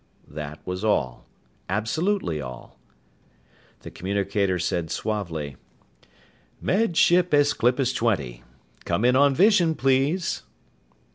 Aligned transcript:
_"That 0.33 0.65
was 0.65 0.83
all. 0.83 1.27
Absolutely 1.69 2.41
all. 2.41 2.79
The 3.81 3.91
communicator 3.91 4.57
said 4.57 4.89
suavely: 4.89 5.57
"Med 6.59 6.97
Ship 6.97 7.29
Aesclipus 7.31 7.93
Twenty! 7.95 8.41
Come 8.83 9.05
in 9.05 9.15
on 9.15 9.35
vision, 9.35 9.75
please!" 9.75 10.41